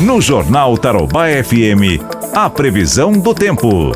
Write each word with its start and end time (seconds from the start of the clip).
No 0.00 0.18
Jornal 0.18 0.78
Tarobá 0.78 1.26
FM, 1.44 2.00
a 2.34 2.48
previsão 2.48 3.12
do 3.12 3.34
tempo. 3.34 3.92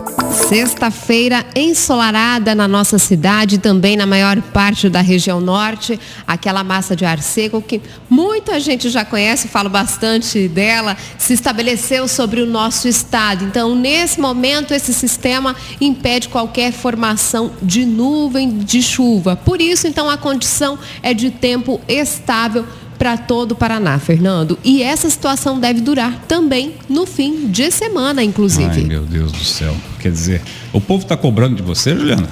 Sexta-feira 0.49 1.47
ensolarada 1.57 2.55
na 2.55 2.69
nossa 2.69 2.99
cidade, 2.99 3.57
também 3.57 3.97
na 3.97 4.05
maior 4.05 4.43
parte 4.43 4.91
da 4.91 5.01
região 5.01 5.41
norte, 5.41 5.99
aquela 6.27 6.63
massa 6.63 6.95
de 6.95 7.07
ar 7.07 7.21
seco 7.21 7.63
que 7.63 7.81
muita 8.11 8.61
gente 8.61 8.91
já 8.91 9.03
conhece, 9.03 9.49
falo 9.49 9.71
bastante 9.71 10.47
dela, 10.47 10.95
se 11.17 11.33
estabeleceu 11.33 12.07
sobre 12.07 12.43
o 12.43 12.47
nosso 12.47 12.87
estado. 12.87 13.45
Então, 13.45 13.75
nesse 13.75 14.21
momento, 14.21 14.75
esse 14.75 14.93
sistema 14.93 15.57
impede 15.81 16.29
qualquer 16.29 16.73
formação 16.73 17.53
de 17.63 17.87
nuvem 17.87 18.59
de 18.59 18.83
chuva. 18.83 19.37
Por 19.37 19.59
isso, 19.59 19.87
então, 19.87 20.11
a 20.11 20.19
condição 20.19 20.79
é 21.03 21.15
de 21.15 21.31
tempo 21.31 21.81
estável 21.89 22.67
para 23.05 23.19
todo 23.19 23.53
o 23.53 23.55
Paraná, 23.55 23.99
Fernando. 23.99 24.59
E 24.65 24.83
essa 24.83 25.11
situação 25.11 25.61
deve 25.61 25.83
durar 25.83 26.25
também 26.27 26.73
no 26.89 27.05
fim 27.05 27.49
de 27.49 27.71
semana, 27.71 28.25
inclusive. 28.25 28.81
Ai, 28.81 28.81
meu 28.81 29.03
Deus 29.03 29.31
do 29.31 29.45
céu. 29.45 29.77
Quer 30.01 30.11
dizer, 30.11 30.43
o 30.73 30.81
povo 30.81 31.03
está 31.03 31.15
cobrando 31.15 31.57
de 31.57 31.63
você, 31.63 31.95
Juliana? 31.95 32.27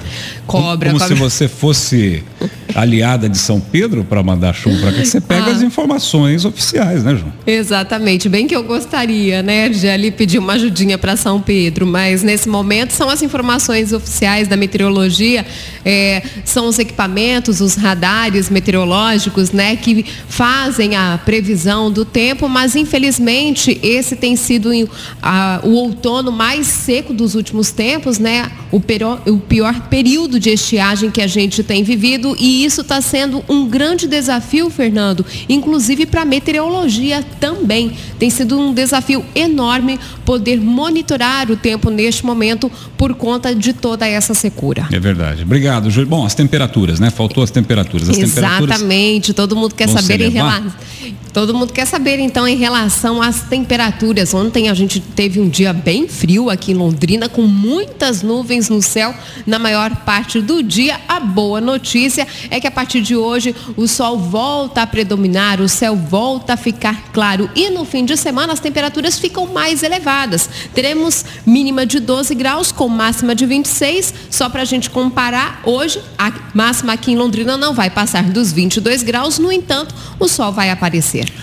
Cobra. 0.47 0.89
Como, 0.89 0.99
como 0.99 0.99
cobra. 0.99 1.07
se 1.07 1.13
você 1.13 1.47
fosse 1.47 2.23
aliada 2.75 3.29
de 3.29 3.37
São 3.37 3.59
Pedro 3.59 4.03
para 4.03 4.21
mandar 4.23 4.53
chuva 4.53 4.79
para 4.79 4.93
cá. 4.93 5.05
Você 5.05 5.21
pega 5.21 5.45
ah. 5.45 5.51
as 5.51 5.61
informações 5.61 6.43
oficiais, 6.43 7.03
né, 7.03 7.15
João? 7.15 7.31
Exatamente. 7.45 8.27
Bem 8.27 8.47
que 8.47 8.55
eu 8.55 8.63
gostaria, 8.63 9.41
né, 9.41 9.69
de 9.69 9.87
ali 9.87 10.11
pedir 10.11 10.39
uma 10.39 10.53
ajudinha 10.53 10.97
para 10.97 11.15
São 11.15 11.41
Pedro, 11.41 11.85
mas 11.85 12.23
nesse 12.23 12.49
momento 12.49 12.91
são 12.91 13.09
as 13.09 13.21
informações 13.21 13.93
oficiais 13.93 14.47
da 14.47 14.57
meteorologia, 14.57 15.45
é, 15.85 16.23
são 16.43 16.67
os 16.67 16.79
equipamentos, 16.79 17.61
os 17.61 17.75
radares 17.75 18.49
meteorológicos, 18.49 19.51
né, 19.51 19.75
que 19.75 20.05
fazem 20.27 20.62
a 20.95 21.19
previsão 21.23 21.91
do 21.91 22.03
tempo, 22.03 22.49
mas 22.49 22.75
infelizmente 22.75 23.79
esse 23.83 24.15
tem 24.15 24.35
sido 24.35 24.71
a, 25.21 25.59
o 25.63 25.71
outono 25.73 26.31
mais 26.31 26.65
seco 26.67 27.13
dos 27.13 27.35
últimos 27.35 27.71
tempos, 27.71 28.17
né, 28.17 28.51
o 28.71 28.79
pior, 28.79 29.21
o 29.27 29.37
pior 29.37 29.87
período 29.89 30.39
de 30.39 30.49
estiagem 30.49 31.11
que 31.11 31.21
a 31.21 31.27
gente 31.27 31.63
tem 31.63 31.83
vivido 31.83 32.35
e 32.39 32.65
isso 32.65 32.81
está 32.81 33.01
sendo 33.01 33.43
um 33.47 33.67
grande 33.67 34.07
desafio, 34.07 34.69
Fernando, 34.69 35.25
inclusive 35.47 36.05
para 36.05 36.21
a 36.21 36.25
meteorologia 36.25 37.23
também. 37.39 37.91
Tem 38.17 38.29
sido 38.29 38.59
um 38.59 38.73
desafio 38.73 39.23
enorme 39.35 39.99
poder 40.25 40.59
monitorar 40.59 41.51
o 41.51 41.57
tempo 41.57 41.89
neste 41.89 42.25
momento 42.25 42.71
por 42.97 43.13
conta 43.13 43.53
de 43.53 43.73
toda 43.73 44.07
essa 44.07 44.33
secura. 44.33 44.87
É 44.91 44.99
verdade. 44.99 45.43
Obrigado, 45.43 45.91
Júlio. 45.91 46.09
Bom, 46.09 46.25
as 46.25 46.33
temperaturas, 46.33 46.99
né? 46.99 47.09
Faltou 47.09 47.43
as 47.43 47.51
temperaturas. 47.51 48.09
As 48.09 48.17
Exatamente. 48.17 49.33
Temperaturas 49.33 49.33
todo 49.33 49.55
mundo 49.55 49.75
quer 49.75 49.89
saber 49.89 50.21
em 50.21 50.29
relação. 50.59 51.22
Todo 51.33 51.51
mundo 51.51 51.73
quer 51.73 51.87
saber 51.87 52.19
então 52.19 52.47
em 52.47 52.55
relação 52.55 53.19
às 53.19 53.41
temperaturas. 53.41 54.35
Ontem 54.35 54.69
a 54.69 54.73
gente 54.75 54.99
teve 54.99 55.39
um 55.39 55.49
dia 55.49 55.73
bem 55.73 56.07
frio 56.07 56.47
aqui 56.47 56.73
em 56.73 56.75
Londrina 56.75 57.27
com 57.27 57.41
muitas 57.41 58.21
nuvens 58.21 58.69
no 58.69 58.83
céu 58.83 59.15
na 59.47 59.57
maior 59.57 59.95
parte 60.05 60.39
do 60.39 60.61
dia. 60.61 60.99
A 61.07 61.19
boa 61.19 61.59
notícia 61.59 62.27
é 62.51 62.59
que 62.59 62.67
a 62.67 62.71
partir 62.71 63.01
de 63.01 63.15
hoje 63.15 63.55
o 63.75 63.87
sol 63.87 64.19
volta 64.19 64.83
a 64.83 64.87
predominar, 64.87 65.59
o 65.59 65.67
céu 65.67 65.95
volta 65.95 66.53
a 66.53 66.57
ficar 66.57 67.11
claro 67.11 67.49
e 67.55 67.71
no 67.71 67.83
fim 67.83 68.05
de 68.05 68.15
semana 68.15 68.53
as 68.53 68.59
temperaturas 68.59 69.17
ficam 69.17 69.47
mais 69.47 69.81
elevadas. 69.81 70.47
Teremos 70.71 71.25
mínima 71.47 71.83
de 71.83 71.99
12 71.99 72.35
graus 72.35 72.71
com 72.71 72.87
máxima 72.87 73.33
de 73.33 73.47
26. 73.47 74.13
Só 74.29 74.49
para 74.49 74.61
a 74.61 74.65
gente 74.65 74.87
comparar, 74.87 75.61
hoje 75.65 75.99
a 76.15 76.31
máxima 76.53 76.93
aqui 76.93 77.11
em 77.11 77.15
Londrina 77.15 77.57
não 77.57 77.73
vai 77.73 77.89
passar 77.89 78.29
dos 78.29 78.51
22 78.51 79.01
graus, 79.01 79.39
no 79.39 79.51
entanto, 79.51 79.95
o 80.19 80.27
sol 80.27 80.51
vai 80.51 80.69
aparecer. 80.69 81.22
you? 81.29 81.33